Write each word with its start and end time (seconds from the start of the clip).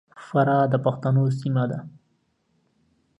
فراه 0.27 0.65
د 0.71 0.73
پښتنو 0.85 1.23
سیمه 1.39 1.63
ده. 1.71 1.79